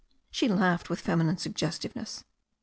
She 0.31 0.47
laughed 0.47 0.89
with 0.89 0.99
feminine 0.99 1.37
suggestiveness. 1.37 2.23